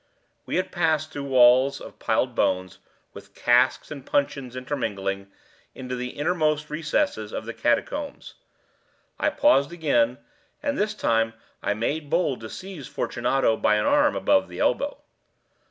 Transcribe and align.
We 0.47 0.55
had 0.55 0.71
passed 0.71 1.11
through 1.11 1.25
walls 1.25 1.79
of 1.79 1.99
piled 1.99 2.33
bones, 2.33 2.79
with 3.13 3.35
casks 3.35 3.91
and 3.91 4.03
puncheons 4.03 4.55
intermingling, 4.55 5.27
into 5.75 5.95
the 5.95 6.17
inmost 6.17 6.71
recesses 6.71 7.31
of 7.31 7.45
the 7.45 7.53
catacombs. 7.53 8.33
I 9.19 9.29
paused 9.29 9.71
again, 9.71 10.17
and 10.63 10.75
this 10.75 10.95
time 10.95 11.35
I 11.61 11.75
made 11.75 12.09
bold 12.09 12.39
to 12.41 12.49
seize 12.49 12.87
Fortunato 12.87 13.55
by 13.55 13.75
an 13.75 13.85
arm 13.85 14.15
above 14.15 14.47
the 14.47 14.57
elbow. 14.57 14.97